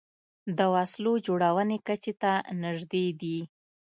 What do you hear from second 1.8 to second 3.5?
کچې ته نژدې دي